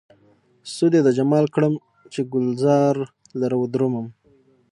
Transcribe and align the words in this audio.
سود 0.73 0.93
يې 0.97 1.01
د 1.05 1.09
جمال 1.17 1.45
کړم، 1.55 1.73
چې 2.13 2.19
ګلزار 2.33 2.95
لره 3.41 3.55
ودرومم 3.61 4.07